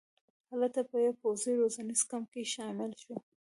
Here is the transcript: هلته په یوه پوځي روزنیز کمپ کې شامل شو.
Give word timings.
هلته 0.51 0.79
په 0.89 0.95
یوه 1.03 1.17
پوځي 1.21 1.51
روزنیز 1.59 2.01
کمپ 2.09 2.27
کې 2.33 2.43
شامل 2.53 2.91
شو. 3.01 3.13